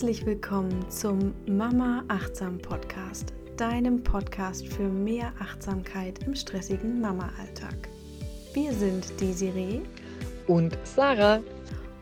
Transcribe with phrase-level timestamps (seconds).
[0.00, 7.90] Herzlich willkommen zum Mama Achtsam Podcast, deinem Podcast für mehr Achtsamkeit im stressigen Mama-Alltag.
[8.54, 9.82] Wir sind Desiree
[10.46, 11.42] und Sarah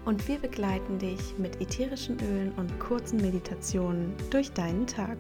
[0.05, 5.19] und wir begleiten dich mit ätherischen Ölen und kurzen Meditationen durch deinen Tag.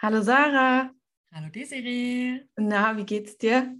[0.00, 0.92] Hallo Sarah.
[1.34, 2.42] Hallo Desiree.
[2.54, 3.74] Na, wie geht's dir?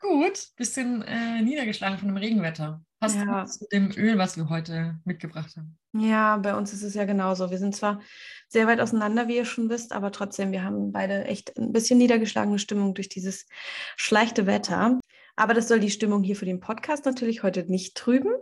[0.00, 2.84] Gut, bisschen äh, niedergeschlagen von dem Regenwetter.
[3.00, 3.46] Passt ja.
[3.46, 5.78] zu dem Öl, was wir heute mitgebracht haben.
[5.94, 7.50] Ja, bei uns ist es ja genauso.
[7.50, 8.00] Wir sind zwar
[8.46, 11.98] sehr weit auseinander, wie ihr schon wisst, aber trotzdem, wir haben beide echt ein bisschen
[11.98, 13.46] niedergeschlagene Stimmung durch dieses
[13.96, 15.00] schlechte Wetter.
[15.34, 18.32] Aber das soll die Stimmung hier für den Podcast natürlich heute nicht trüben.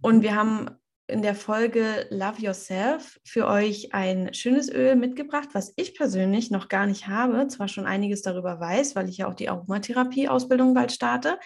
[0.00, 0.68] Und wir haben
[1.06, 6.68] in der Folge Love Yourself für euch ein schönes Öl mitgebracht, was ich persönlich noch
[6.68, 10.92] gar nicht habe, zwar schon einiges darüber weiß, weil ich ja auch die Aromatherapie-Ausbildung bald
[10.92, 11.38] starte,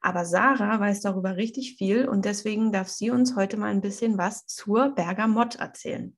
[0.00, 4.18] aber Sarah weiß darüber richtig viel und deswegen darf sie uns heute mal ein bisschen
[4.18, 6.16] was zur Bergamott erzählen.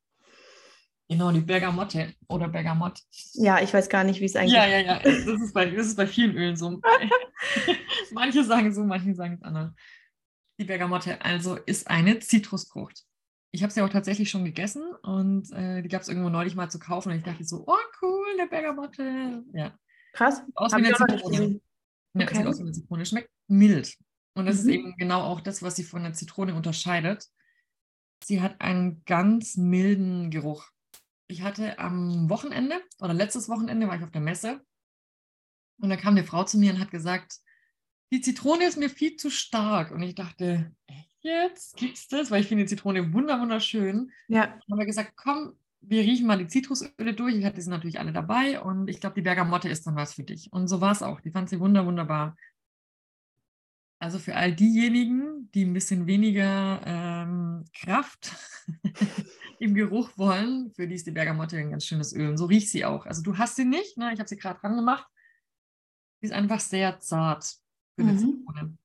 [1.09, 3.00] Genau, die Bergamotte oder Bergamott.
[3.34, 4.59] Ja, ich weiß gar nicht, wie es eigentlich ist.
[4.59, 4.98] Ja, ja, ja.
[5.00, 6.81] Das ist bei, das ist bei vielen Ölen so.
[8.12, 9.72] manche sagen so, manche sagen es anders.
[10.58, 13.02] Die Bergamotte also ist eine Zitrusfrucht.
[13.50, 16.70] Ich habe sie auch tatsächlich schon gegessen und äh, die gab es irgendwo neulich mal
[16.70, 19.44] zu kaufen und ich dachte so, oh cool, eine Bergamotte.
[19.52, 19.78] Ja.
[20.12, 20.42] Krass.
[20.55, 21.60] Aus wie eine Zitrone.
[22.14, 22.36] Ja, okay.
[22.36, 23.06] sieht aus wie eine Zitrone.
[23.06, 23.97] Schmeckt mild.
[24.34, 24.60] Und das mhm.
[24.60, 27.27] ist eben genau auch das, was sie von der Zitrone unterscheidet.
[28.25, 30.69] Sie hat einen ganz milden Geruch.
[31.27, 34.60] Ich hatte am Wochenende oder letztes Wochenende war ich auf der Messe
[35.80, 37.38] und da kam eine Frau zu mir und hat gesagt,
[38.12, 39.91] die Zitrone ist mir viel zu stark.
[39.91, 41.77] Und ich dachte, echt jetzt?
[41.77, 42.30] Gibt's das?
[42.30, 44.12] Weil ich finde die Zitrone wunderschön.
[44.28, 44.47] Ja.
[44.47, 47.34] Dann haben wir gesagt, komm, wir riechen mal die Zitrusöle durch.
[47.34, 50.22] Ich hatte sie natürlich alle dabei und ich glaube, die Bergamotte ist dann was für
[50.22, 50.52] dich.
[50.52, 51.20] Und so war es auch.
[51.20, 52.36] Die fand sie wunder, wunderbar.
[53.98, 58.32] Also für all diejenigen, die ein bisschen weniger ähm, Kraft
[59.58, 62.28] im Geruch wollen, für die ist die Bergamotte ein ganz schönes Öl.
[62.28, 63.06] Und so riecht sie auch.
[63.06, 64.12] Also du hast sie nicht, ne?
[64.12, 65.06] ich habe sie gerade dran gemacht.
[66.20, 67.63] Sie ist einfach sehr zart
[67.94, 68.19] für eine mhm.
[68.19, 68.77] Zitrone.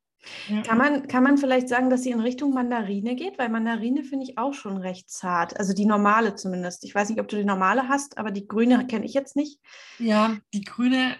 [0.47, 0.61] Ja.
[0.63, 3.39] Kann, man, kann man vielleicht sagen, dass sie in Richtung Mandarine geht?
[3.39, 5.57] Weil Mandarine finde ich auch schon recht zart.
[5.57, 6.83] Also die normale zumindest.
[6.83, 9.59] Ich weiß nicht, ob du die normale hast, aber die grüne kenne ich jetzt nicht.
[9.97, 11.15] Ja, die grüne,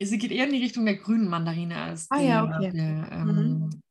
[0.00, 2.70] sie geht eher in die Richtung der grünen Mandarine als ah, die, ja, okay.
[2.72, 3.82] der ähm, mhm.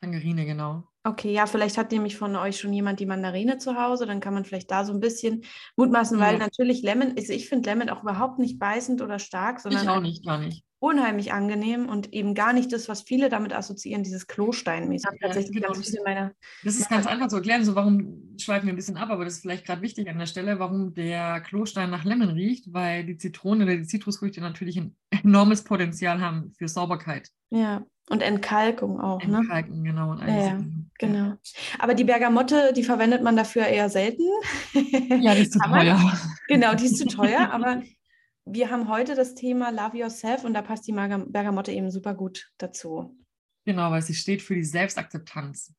[0.00, 0.84] Tangerine, genau.
[1.04, 4.34] Okay, ja, vielleicht hat nämlich von euch schon jemand die Mandarine zu Hause, dann kann
[4.34, 5.42] man vielleicht da so ein bisschen
[5.76, 6.24] mutmaßen, ja.
[6.24, 9.88] weil natürlich Lemon, also ich finde Lemon auch überhaupt nicht beißend oder stark, sondern ich
[9.88, 14.04] auch nicht, gar nicht unheimlich angenehm und eben gar nicht das, was viele damit assoziieren,
[14.04, 15.10] dieses Klosteinmäßig.
[15.12, 15.72] Ja, Tatsächlich genau.
[15.72, 16.32] ganz viele meiner.
[16.62, 19.34] Das ist ganz einfach zu erklären, so warum schweifen wir ein bisschen ab, aber das
[19.34, 23.16] ist vielleicht gerade wichtig an der Stelle, warum der Klostein nach Lemon riecht, weil die
[23.16, 27.28] Zitrone oder die Zitrusfrüchte natürlich ein enormes Potenzial haben für Sauberkeit.
[27.50, 29.22] Ja, und Entkalkung auch.
[29.24, 29.38] Ne?
[29.38, 29.90] Entkalken, ne?
[29.90, 30.10] genau.
[30.12, 30.60] Und ja,
[30.98, 31.34] genau.
[31.78, 34.22] Aber die Bergamotte, die verwendet man dafür eher selten.
[35.20, 36.00] Ja, die ist zu teuer.
[36.48, 37.82] Genau, die ist zu teuer, aber
[38.50, 42.50] wir haben heute das Thema Love Yourself und da passt die Bergamotte eben super gut
[42.58, 43.16] dazu.
[43.64, 45.74] Genau, weil sie steht für die Selbstakzeptanz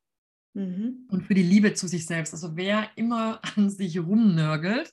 [0.54, 1.06] mhm.
[1.08, 2.32] und für die Liebe zu sich selbst.
[2.32, 4.92] Also wer immer an sich rumnörgelt,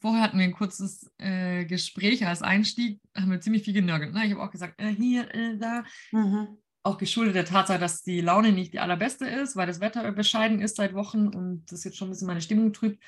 [0.00, 4.14] vorher hatten wir ein kurzes äh, Gespräch als Einstieg, haben wir ziemlich viel genörgelt.
[4.14, 4.24] Ne?
[4.24, 5.84] Ich habe auch gesagt, äh, hier, äh, da.
[6.12, 6.58] Mhm.
[6.82, 10.60] Auch geschuldet der Tatsache, dass die Laune nicht die allerbeste ist, weil das Wetter bescheiden
[10.60, 13.02] ist seit Wochen und das jetzt schon ein bisschen meine Stimmung trübt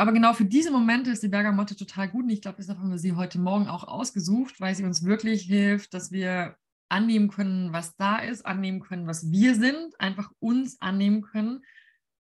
[0.00, 2.24] aber genau für diese Momente ist die Bergamotte total gut.
[2.24, 5.42] Und ich glaube, deshalb haben wir sie heute Morgen auch ausgesucht, weil sie uns wirklich
[5.42, 6.56] hilft, dass wir
[6.88, 11.62] annehmen können, was da ist, annehmen können, was wir sind, einfach uns annehmen können,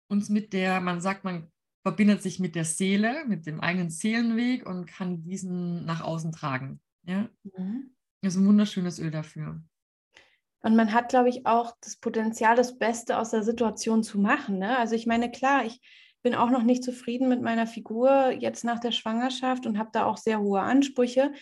[0.09, 1.53] uns mit der, man sagt, man
[1.83, 6.81] verbindet sich mit der Seele, mit dem eigenen Seelenweg und kann diesen nach außen tragen.
[7.05, 7.29] Ja?
[7.43, 7.95] Mhm.
[8.23, 9.61] Das ist ein wunderschönes Öl dafür.
[10.61, 14.59] Und man hat, glaube ich, auch das Potenzial, das Beste aus der Situation zu machen.
[14.59, 14.77] Ne?
[14.79, 15.81] Also ich meine, klar, ich
[16.23, 20.05] bin auch noch nicht zufrieden mit meiner Figur jetzt nach der Schwangerschaft und habe da
[20.05, 21.33] auch sehr hohe Ansprüche.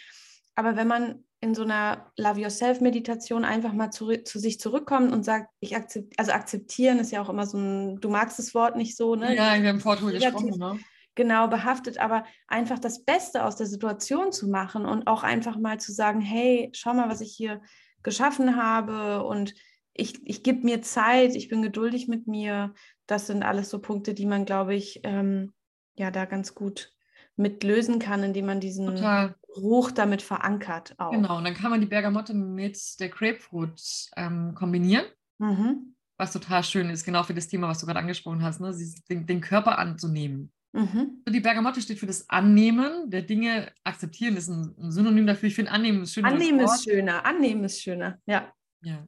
[0.54, 5.12] Aber wenn man in so einer Love Yourself Meditation einfach mal zu, zu sich zurückkommt
[5.12, 8.54] und sagt, ich akzept, also akzeptieren ist ja auch immer so ein, du magst das
[8.54, 9.34] Wort nicht so, ne?
[9.34, 10.78] Ja, wir haben vorhin gesprochen, ne?
[11.14, 15.80] Genau, behaftet, aber einfach das Beste aus der Situation zu machen und auch einfach mal
[15.80, 17.62] zu sagen, hey, schau mal, was ich hier
[18.02, 19.54] geschaffen habe und
[19.94, 22.74] ich, ich gebe mir Zeit, ich bin geduldig mit mir.
[23.06, 25.52] Das sind alles so Punkte, die man, glaube ich, ähm,
[25.94, 26.92] ja, da ganz gut
[27.36, 29.34] mit lösen kann, indem man diesen Total.
[29.54, 30.94] Geruch damit verankert.
[30.98, 31.10] Auch.
[31.10, 35.04] Genau, und dann kann man die Bergamotte mit der Grapefruit ähm, kombinieren.
[35.38, 35.94] Mhm.
[36.18, 38.74] Was total schön ist, genau für das Thema, was du gerade angesprochen hast, ne?
[39.10, 40.50] den, den Körper anzunehmen.
[40.72, 41.22] Mhm.
[41.28, 43.70] Die Bergamotte steht für das Annehmen der Dinge.
[43.84, 45.48] Akzeptieren ist ein, ein Synonym dafür.
[45.48, 46.28] Ich finde, Annehmen ist schöner.
[46.28, 47.26] Annehmen ist schöner.
[47.26, 48.18] Annehmen ist schöner.
[48.26, 48.52] Ja.
[48.82, 49.06] Ja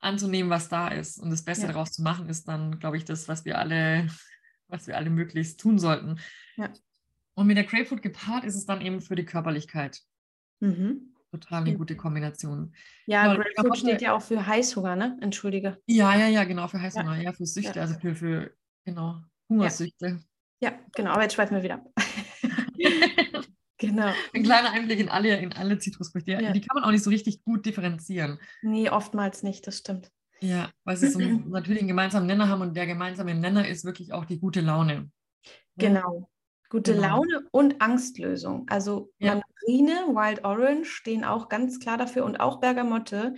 [0.00, 1.18] anzunehmen, was da ist.
[1.18, 1.72] Und das Beste ja.
[1.72, 4.08] daraus zu machen, ist dann, glaube ich, das, was wir alle
[4.68, 6.20] was wir alle möglichst tun sollten.
[6.56, 6.72] Ja.
[7.34, 10.00] Und mit der Grapefruit gepaart ist es dann eben für die Körperlichkeit.
[10.60, 11.14] Mhm.
[11.32, 12.72] Total eine gute Kombination.
[13.06, 15.18] Ja, Genau, Grapefruit Karotte- steht ja auch für Heißhunger, ne?
[15.20, 15.80] Entschuldige.
[15.86, 17.82] Ja, ja, ja, genau, für Heißhunger, ja, für Süchte, Ja.
[17.82, 18.54] also für, für
[18.84, 20.20] genau, Hungersüchte.
[20.60, 21.84] Ja, genau, aber jetzt schweifen wir wieder
[23.34, 23.44] ab.
[23.80, 24.12] Genau.
[24.32, 26.30] Ein kleiner Einblick in alle, in alle Zitrusfrüchte.
[26.32, 26.52] Ja.
[26.52, 28.38] Die kann man auch nicht so richtig gut differenzieren.
[28.62, 30.12] Nee, oftmals nicht, das stimmt.
[30.40, 34.12] Ja, weil sie so natürlich einen gemeinsamen Nenner haben und der gemeinsame Nenner ist wirklich
[34.12, 35.10] auch die gute Laune.
[35.76, 36.28] Genau.
[36.70, 37.16] Gute Genau.
[37.16, 38.66] Laune und Angstlösung.
[38.68, 39.40] Also Ja.
[39.66, 43.34] Mandarine, Wild Orange stehen auch ganz klar dafür und auch Bergamotte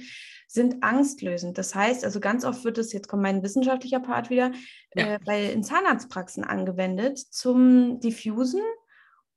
[0.46, 1.56] sind angstlösend.
[1.56, 4.52] Das heißt, also ganz oft wird es, jetzt kommt mein wissenschaftlicher Part wieder,
[4.94, 5.14] Ja.
[5.14, 8.60] äh, bei in Zahnarztpraxen angewendet zum Diffusen.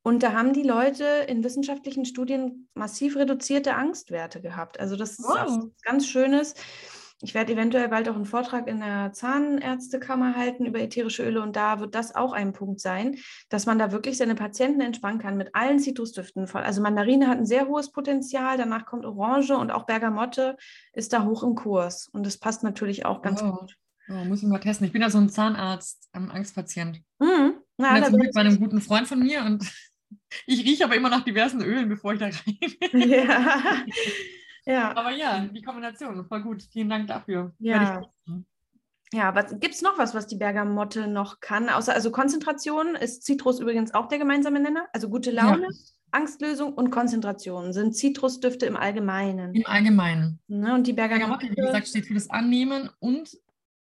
[0.06, 4.80] Und da haben die Leute in wissenschaftlichen Studien massiv reduzierte Angstwerte gehabt.
[4.80, 5.36] Also das ist Wow.
[5.48, 6.54] was ganz Schönes.
[7.24, 11.56] Ich werde eventuell bald auch einen Vortrag in der Zahnärztekammer halten über ätherische Öle und
[11.56, 13.16] da wird das auch ein Punkt sein,
[13.50, 16.48] dass man da wirklich seine Patienten entspannen kann mit allen Zitrusdüften.
[16.54, 20.56] Also Mandarine hat ein sehr hohes Potenzial, danach kommt Orange und auch Bergamotte
[20.94, 23.60] ist da hoch im Kurs und das passt natürlich auch ganz Wow.
[23.60, 23.76] gut.
[24.10, 24.86] Oh, muss ich mal testen.
[24.86, 27.02] Ich bin ja so ein Zahnarzt, ähm, Angstpatient.
[27.18, 27.56] Mhm.
[27.56, 29.66] Ich Na, bin ja da zum Glück bei einem guten Freund von mir und
[30.46, 33.10] ich rieche aber immer nach diversen Ölen, bevor ich da rein.
[33.10, 33.86] ja.
[34.66, 34.96] ja.
[34.96, 36.64] aber ja, die Kombination, voll gut.
[36.72, 37.54] Vielen Dank dafür.
[37.60, 38.02] Ja.
[39.14, 41.70] Ja, was gibt es noch was, was die Bergamotte noch kann?
[41.70, 44.88] Außer also Konzentration ist Zitrus übrigens auch der gemeinsame Nenner.
[44.94, 45.70] Also gute Laune,
[46.12, 49.54] Angstlösung und Konzentration sind Zitrusdüfte im Allgemeinen.
[49.54, 50.40] Im Allgemeinen.
[50.48, 50.74] Ne?
[50.74, 52.90] Und die Bergamotte, Bergamotte, wie gesagt, steht für das Annehmen.
[53.00, 53.38] Und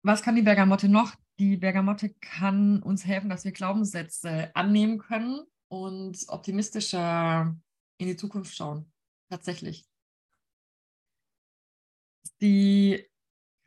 [0.02, 1.14] was kann die Bergamotte noch?
[1.40, 5.42] Die Bergamotte kann uns helfen, dass wir Glaubenssätze annehmen können
[5.74, 7.58] und optimistischer
[7.98, 8.92] in die Zukunft schauen.
[9.32, 9.88] Tatsächlich.
[12.42, 13.04] Die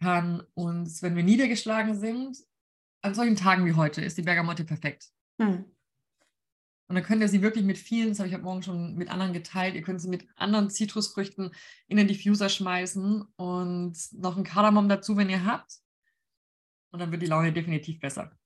[0.00, 2.38] kann uns, wenn wir niedergeschlagen sind,
[3.02, 5.10] an solchen Tagen wie heute ist die Bergamotte perfekt.
[5.40, 5.64] Hm.
[6.88, 9.10] Und dann könnt ihr sie wirklich mit vielen, das habe ich heute Morgen schon mit
[9.10, 11.50] anderen geteilt, ihr könnt sie mit anderen Zitrusfrüchten
[11.88, 15.80] in den Diffuser schmeißen und noch einen Kardamom dazu, wenn ihr habt.
[16.92, 18.38] Und dann wird die Laune definitiv besser.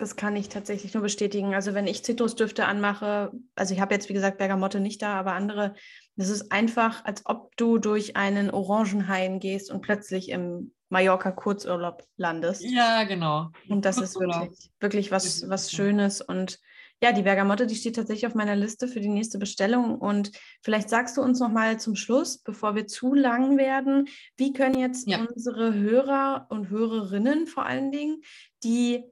[0.00, 1.54] Das kann ich tatsächlich nur bestätigen.
[1.54, 5.34] Also wenn ich Zitrusdüfte anmache, also ich habe jetzt wie gesagt Bergamotte nicht da, aber
[5.34, 5.74] andere,
[6.16, 12.02] das ist einfach, als ob du durch einen Orangenhain gehst und plötzlich im Mallorca Kurzurlaub
[12.16, 12.64] landest.
[12.64, 13.50] Ja, genau.
[13.68, 15.70] Und das ist wirklich, wirklich was, was.
[15.70, 16.22] Schönes.
[16.22, 16.58] Und
[17.02, 19.98] ja, die Bergamotte, die steht tatsächlich auf meiner Liste für die nächste Bestellung.
[19.98, 20.32] Und
[20.62, 24.08] vielleicht sagst du uns noch mal zum Schluss, bevor wir zu lang werden,
[24.38, 25.26] wie können jetzt Ja.
[25.30, 28.22] unsere Hörer und Hörerinnen vor allen Dingen
[28.64, 29.04] die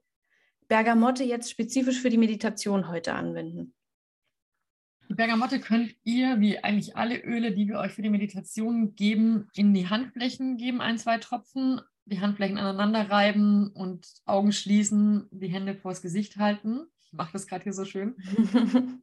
[0.68, 3.74] Bergamotte jetzt spezifisch für die Meditation heute anwenden?
[5.08, 9.48] Die Bergamotte könnt ihr, wie eigentlich alle Öle, die wir euch für die Meditation geben,
[9.54, 15.48] in die Handflächen geben, ein, zwei Tropfen, die Handflächen aneinander reiben und Augen schließen, die
[15.48, 16.86] Hände vors Gesicht halten.
[17.00, 18.16] Ich mache das gerade hier so schön.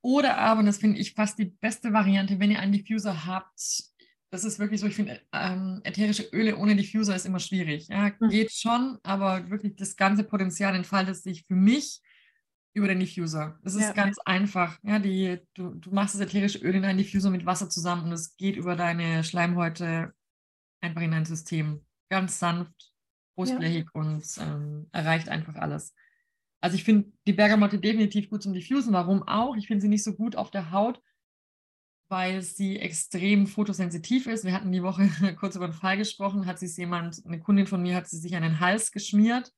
[0.00, 3.91] Oder aber, und das finde ich fast die beste Variante, wenn ihr einen Diffuser habt,
[4.32, 7.88] das ist wirklich so, ich finde, ähm, ätherische Öle ohne Diffuser ist immer schwierig.
[7.88, 8.30] Ja, Mhm.
[8.30, 12.00] geht schon, aber wirklich das ganze Potenzial entfaltet sich für mich
[12.74, 13.58] über den Diffuser.
[13.62, 13.92] Es ist Ja.
[13.92, 14.78] ganz einfach.
[14.82, 18.12] Ja, die, du, du machst das ätherische Öl in einen Diffuser mit Wasser zusammen und
[18.12, 20.14] es geht über deine Schleimhäute
[20.80, 21.84] einfach in dein System.
[22.08, 22.92] Ganz sanft,
[23.36, 25.94] großflächig und ähm, erreicht einfach alles.
[26.62, 28.94] Also ich finde die Bergamotte definitiv gut zum Diffusen.
[28.94, 29.56] Warum auch?
[29.56, 31.02] Ich finde sie nicht so gut auf der Haut,
[32.12, 34.44] weil sie extrem fotosensitiv ist.
[34.44, 35.08] Wir hatten die Woche
[35.40, 38.36] kurz über den Fall gesprochen, hat sich jemand, eine Kundin von mir, hat sie sich
[38.36, 39.50] an den Hals geschmiert.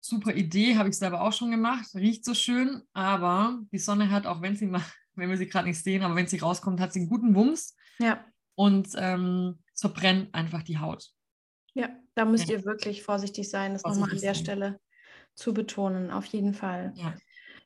[0.00, 1.86] Super Idee, habe ich selber auch schon gemacht.
[1.94, 4.82] Riecht so schön, aber die Sonne hat, auch wenn sie mal,
[5.16, 7.76] wenn wir sie gerade nicht sehen, aber wenn sie rauskommt, hat sie einen guten Wumms
[7.98, 8.24] ja,
[8.54, 11.10] und ähm, es verbrennt einfach die Haut.
[11.74, 12.56] ja, da müsst Ja.
[12.58, 14.44] ihr wirklich vorsichtig sein, das nochmal an der sein.
[14.44, 14.80] Stelle
[15.34, 16.92] zu betonen, auf jeden Fall.
[16.96, 17.14] Ja.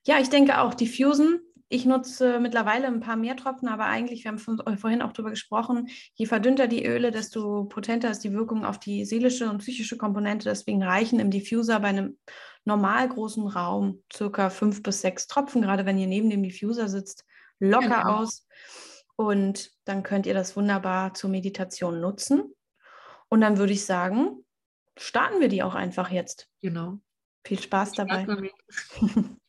[0.06, 1.40] Ja, ich denke auch, Diffusen.
[1.68, 5.88] Ich nutze mittlerweile ein paar mehr Tropfen, aber eigentlich, wir haben vorhin auch darüber gesprochen,
[6.14, 10.48] je verdünnter die Öle, desto potenter ist die Wirkung auf die seelische und psychische Komponente.
[10.48, 12.18] Deswegen reichen im Diffuser bei einem
[12.64, 17.24] normal großen Raum circa fünf bis sechs Tropfen, gerade wenn ihr neben dem Diffuser sitzt,
[17.58, 18.18] locker Genau.
[18.18, 18.46] aus.
[19.16, 22.54] Und dann könnt ihr das wunderbar zur Meditation nutzen.
[23.28, 24.44] Und dann würde ich sagen,
[24.96, 26.48] starten wir die auch einfach jetzt.
[26.60, 26.98] Genau.
[27.44, 28.24] Viel Spaß dabei.
[28.68, 29.24] Spaß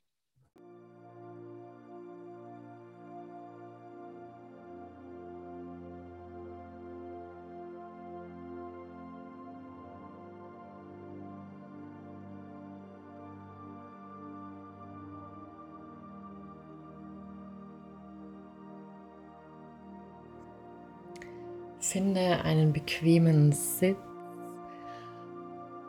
[21.98, 23.98] Finde einen bequemen Sitz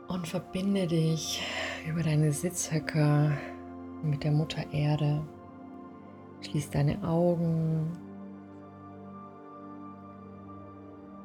[0.06, 1.42] und verbinde dich
[1.86, 3.32] über deine Sitzhöcker
[4.02, 5.22] mit der Mutter Erde.
[6.40, 7.92] Schließ deine Augen.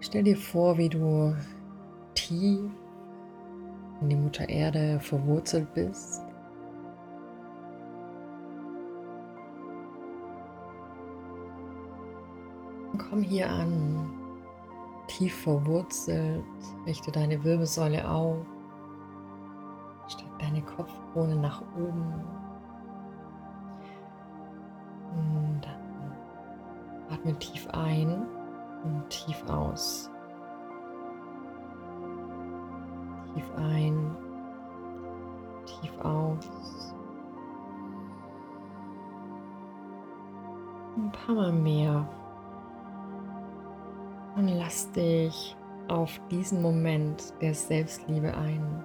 [0.02, 1.34] Stell dir vor, wie du
[2.14, 2.70] tief
[4.02, 6.22] in die Mutter Erde verwurzelt bist.
[12.98, 14.03] Komm hier an,
[15.24, 16.44] tief verwurzelt,
[16.86, 18.46] richte deine Wirbelsäule auf,
[20.10, 22.14] streck deine Kopfkrone nach oben.
[25.16, 26.12] Und dann
[27.10, 28.26] atme tief ein
[28.84, 30.12] und tief aus.
[33.34, 34.18] Tief ein,
[35.66, 36.94] tief aus.
[40.98, 42.06] Ein paar Mal mehr.
[44.36, 45.56] Und lass dich
[45.88, 48.84] auf diesen Moment der Selbstliebe ein.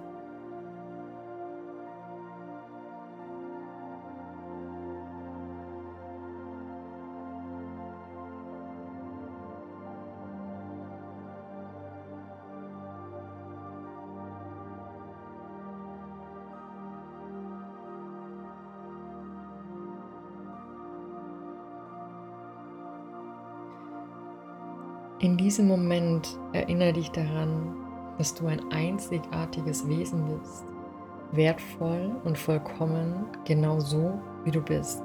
[25.49, 27.75] Diesem Moment erinnere dich daran,
[28.19, 30.63] dass du ein einzigartiges Wesen bist,
[31.31, 34.13] wertvoll und vollkommen, genau so,
[34.43, 35.01] wie du bist.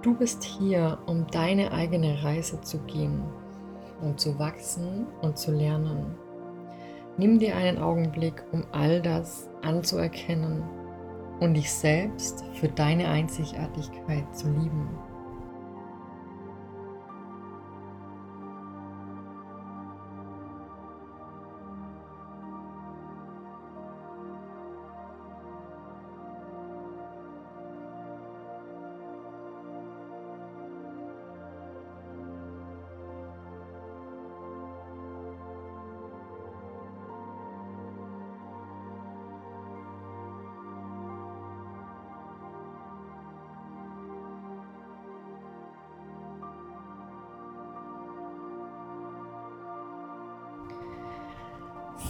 [0.00, 3.22] Du bist hier, um deine eigene Reise zu gehen,
[4.00, 6.14] um zu wachsen und zu lernen.
[7.18, 10.62] Nimm dir einen Augenblick, um all das anzuerkennen
[11.40, 14.88] und dich selbst für deine Einzigartigkeit zu lieben.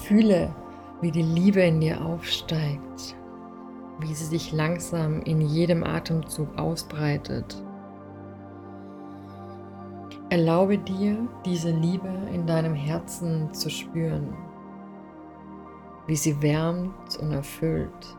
[0.03, 0.53] Fühle,
[1.01, 3.17] wie die Liebe in dir aufsteigt,
[4.01, 7.63] wie sie sich langsam in jedem Atemzug ausbreitet.
[10.29, 14.35] Erlaube dir, diese Liebe in deinem Herzen zu spüren,
[16.09, 18.17] wie sie wärmt und erfüllt.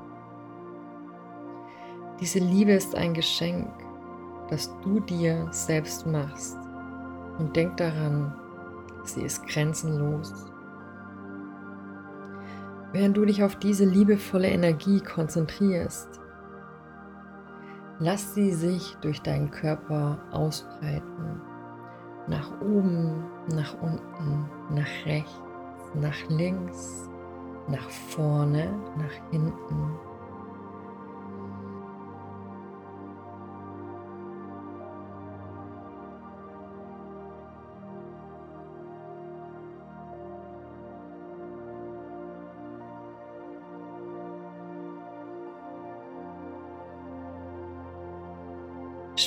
[2.21, 3.67] Diese Liebe ist ein Geschenk,
[4.49, 6.57] das du dir selbst machst.
[7.39, 8.33] Und denk daran,
[9.03, 10.52] sie ist grenzenlos.
[12.93, 16.21] Während du dich auf diese liebevolle Energie konzentrierst,
[17.97, 21.41] lass sie sich durch deinen Körper ausbreiten.
[22.27, 25.41] Nach oben, nach unten, nach rechts,
[25.95, 27.09] nach links,
[27.67, 29.97] nach vorne, nach hinten.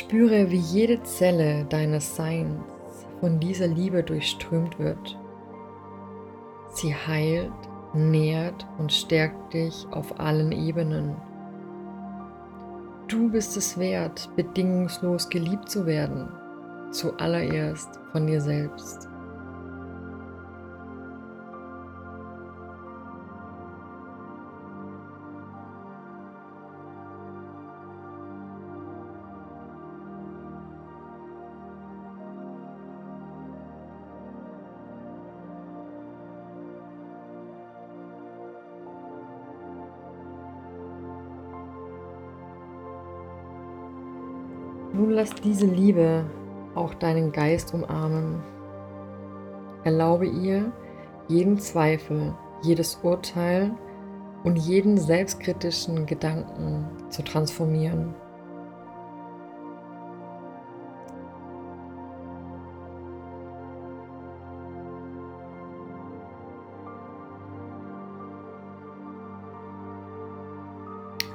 [0.06, 2.62] Spüre, wie jede Zelle deines Seins
[3.18, 5.18] von dieser Liebe durchströmt wird.
[6.70, 7.50] Sie heilt,
[7.92, 11.16] nährt und stärkt dich auf allen Ebenen.
[13.08, 16.28] Du bist es wert, bedingungslos geliebt zu werden,
[16.92, 19.08] zuallererst von dir selbst.
[45.40, 46.25] Diese Liebe
[46.75, 48.43] auch deinen Geist umarmen.
[49.85, 50.73] Erlaube ihr,
[51.28, 53.73] jeden Zweifel, jedes Urteil
[54.45, 58.14] und jeden selbstkritischen Gedanken zu transformieren.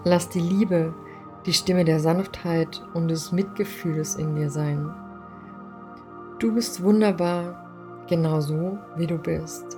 [0.04, 0.94] Lass die Liebe
[1.46, 4.90] die Stimme der Sanftheit und des Mitgefühls in dir sein.
[6.40, 9.78] Du bist wunderbar, genau so wie du bist.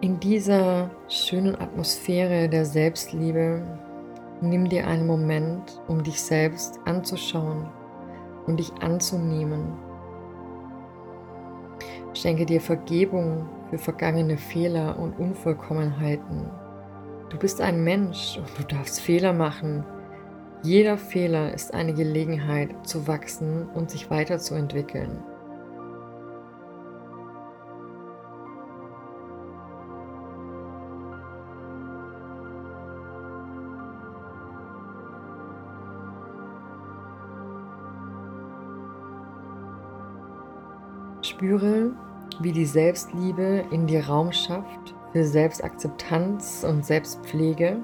[0.00, 3.62] In dieser schönen Atmosphäre der Selbstliebe
[4.42, 7.68] nimm dir einen Moment, um dich selbst anzuschauen
[8.46, 9.72] und dich anzunehmen.
[12.14, 16.50] Schenke dir Vergebung für vergangene Fehler und Unvollkommenheiten.
[17.30, 19.84] Du bist ein Mensch und du darfst Fehler machen.
[20.62, 25.22] Jeder Fehler ist eine Gelegenheit zu wachsen und sich weiterzuentwickeln.
[41.42, 41.90] Spüre,
[42.38, 47.78] wie die Selbstliebe in dir Raum schafft für Selbstakzeptanz und Selbstpflege.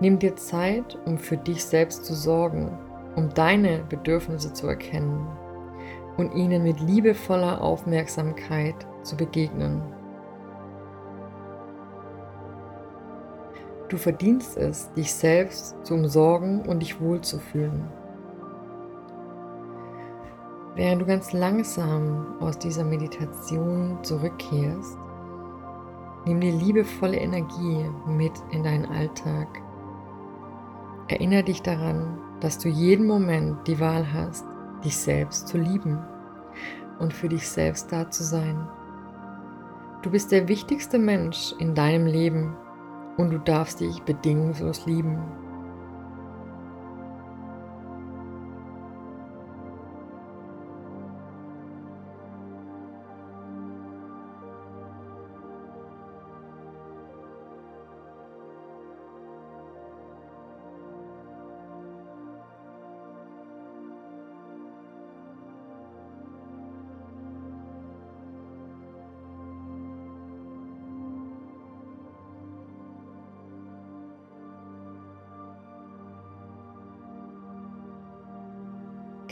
[0.00, 2.70] Nimm dir Zeit, um für dich selbst zu sorgen,
[3.14, 5.26] um deine Bedürfnisse zu erkennen
[6.16, 9.82] und ihnen mit liebevoller Aufmerksamkeit zu begegnen.
[13.90, 18.01] Du verdienst es, dich selbst zu umsorgen und dich wohlzufühlen.
[20.74, 24.96] Während du ganz langsam aus dieser Meditation zurückkehrst,
[26.24, 29.48] nimm die liebevolle Energie mit in deinen Alltag.
[31.08, 34.46] Erinnere dich daran, dass du jeden Moment die Wahl hast,
[34.82, 35.98] dich selbst zu lieben
[37.00, 38.66] und für dich selbst da zu sein.
[40.00, 42.56] Du bist der wichtigste Mensch in deinem Leben
[43.18, 45.18] und du darfst dich bedingungslos lieben.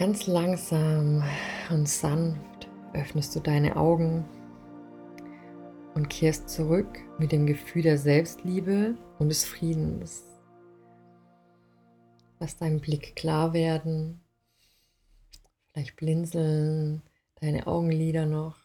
[0.01, 1.23] Ganz langsam
[1.69, 4.25] und sanft öffnest du deine Augen
[5.95, 10.25] und kehrst zurück mit dem Gefühl der Selbstliebe und des Friedens.
[12.39, 14.23] Lass deinen Blick klar werden,
[15.67, 17.03] vielleicht blinzeln
[17.43, 18.57] deine Augenlider noch.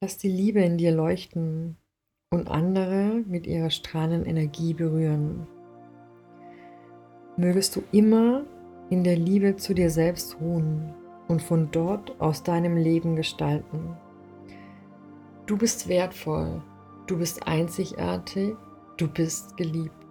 [0.00, 1.76] Lass die Liebe in dir leuchten
[2.30, 5.46] und andere mit ihrer strahlenden Energie berühren
[7.36, 8.44] mögest du immer
[8.90, 10.94] in der Liebe zu dir selbst ruhen
[11.28, 13.96] und von dort aus deinem Leben gestalten.
[15.46, 16.62] Du bist wertvoll,
[17.06, 18.54] du bist einzigartig,
[18.96, 20.05] du bist geliebt.